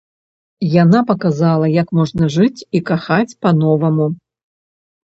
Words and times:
Яна 0.75 0.99
паказала, 1.11 1.67
як 1.81 1.87
можна 1.99 2.31
жыць 2.37 2.65
і 2.79 2.85
кахаць 2.89 3.37
па-новаму. 3.47 4.13